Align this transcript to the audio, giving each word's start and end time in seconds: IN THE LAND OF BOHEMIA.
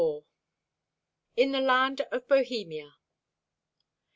IN 1.35 1.51
THE 1.51 1.61
LAND 1.61 2.01
OF 2.11 2.27
BOHEMIA. 2.27 2.95